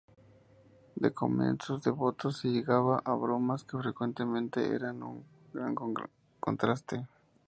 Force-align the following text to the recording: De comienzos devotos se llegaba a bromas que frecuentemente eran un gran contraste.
De 0.95 1.11
comienzos 1.11 1.83
devotos 1.83 2.37
se 2.39 2.47
llegaba 2.47 3.03
a 3.05 3.13
bromas 3.13 3.63
que 3.63 3.77
frecuentemente 3.77 4.73
eran 4.73 5.03
un 5.03 5.23
gran 5.53 5.75
contraste. 6.39 7.05